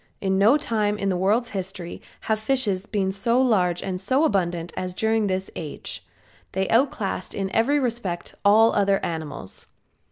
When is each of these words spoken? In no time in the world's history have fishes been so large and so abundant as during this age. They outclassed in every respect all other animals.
In 0.19 0.39
no 0.39 0.57
time 0.57 0.97
in 0.97 1.09
the 1.09 1.15
world's 1.15 1.51
history 1.51 2.01
have 2.21 2.39
fishes 2.39 2.87
been 2.87 3.11
so 3.11 3.39
large 3.39 3.83
and 3.83 4.01
so 4.01 4.23
abundant 4.23 4.73
as 4.75 4.95
during 4.95 5.27
this 5.27 5.51
age. 5.55 6.03
They 6.53 6.67
outclassed 6.69 7.35
in 7.35 7.51
every 7.55 7.79
respect 7.79 8.33
all 8.43 8.73
other 8.73 8.97
animals. 9.05 9.67